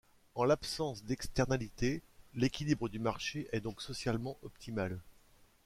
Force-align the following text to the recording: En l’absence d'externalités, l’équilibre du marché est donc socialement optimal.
En 0.33 0.45
l’absence 0.45 1.03
d'externalités, 1.03 2.01
l’équilibre 2.33 2.89
du 2.89 2.97
marché 2.97 3.47
est 3.51 3.61
donc 3.61 3.83
socialement 3.83 4.35
optimal. 4.41 4.99